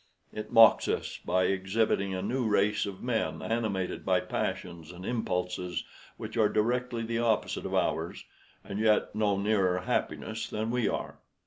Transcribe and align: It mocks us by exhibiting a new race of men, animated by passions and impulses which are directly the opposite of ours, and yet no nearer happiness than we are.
It 0.33 0.51
mocks 0.51 0.87
us 0.87 1.19
by 1.23 1.43
exhibiting 1.43 2.11
a 2.15 2.23
new 2.23 2.47
race 2.47 2.87
of 2.87 3.03
men, 3.03 3.43
animated 3.43 4.03
by 4.03 4.19
passions 4.21 4.91
and 4.91 5.05
impulses 5.05 5.83
which 6.17 6.35
are 6.37 6.49
directly 6.49 7.03
the 7.03 7.19
opposite 7.19 7.67
of 7.67 7.75
ours, 7.75 8.25
and 8.63 8.79
yet 8.79 9.13
no 9.13 9.37
nearer 9.37 9.81
happiness 9.81 10.49
than 10.49 10.71
we 10.71 10.87
are. 10.89 11.19